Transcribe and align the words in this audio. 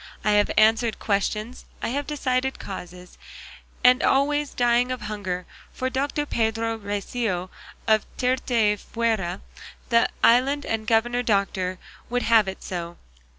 I 0.23 0.31
have 0.31 0.49
answered 0.57 0.97
questions, 0.97 1.63
I 1.79 1.89
have 1.89 2.07
decided 2.07 2.57
causes, 2.57 3.19
and 3.83 4.01
always 4.01 4.49
dying 4.55 4.91
of 4.91 5.01
hunger, 5.01 5.45
for 5.73 5.91
Doctor 5.91 6.25
Pedro 6.25 6.79
Recio 6.79 7.49
of 7.85 8.07
Tirteafuera, 8.17 9.41
the 9.89 10.09
island 10.23 10.65
and 10.65 10.87
governor 10.87 11.21
doctor, 11.21 11.77
would 12.09 12.23
have 12.23 12.47
it 12.47 12.63
so. 12.63 12.97